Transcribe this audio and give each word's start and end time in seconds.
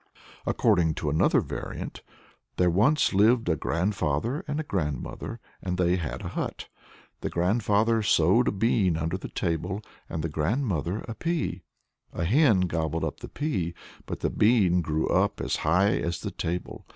"According 0.47 0.95
to 0.95 1.11
another 1.11 1.41
variant, 1.41 2.01
"There 2.57 2.71
once 2.71 3.13
lived 3.13 3.47
a 3.47 3.55
grandfather 3.55 4.43
and 4.47 4.59
a 4.59 4.63
grandmother, 4.63 5.39
and 5.61 5.77
they 5.77 5.95
had 5.97 6.23
a 6.23 6.29
hut. 6.29 6.69
The 7.19 7.29
grandfather 7.29 8.01
sowed 8.01 8.47
a 8.47 8.51
bean 8.51 8.97
under 8.97 9.15
the 9.15 9.29
table, 9.29 9.83
and 10.09 10.23
the 10.23 10.27
grandmother 10.27 11.01
a 11.07 11.13
pea. 11.13 11.61
A 12.13 12.23
hen 12.23 12.61
gobbled 12.61 13.03
up 13.03 13.19
the 13.19 13.29
pea, 13.29 13.75
but 14.07 14.21
the 14.21 14.31
bean 14.31 14.81
grew 14.81 15.05
up 15.05 15.39
as 15.39 15.57
high 15.57 15.97
as 15.99 16.19
the 16.21 16.31
table. 16.31 16.87